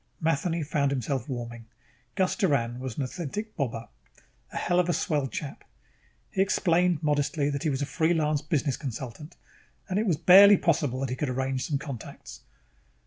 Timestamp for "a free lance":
7.83-8.41